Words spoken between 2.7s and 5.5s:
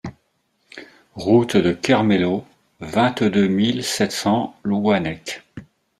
vingt-deux mille sept cents Louannec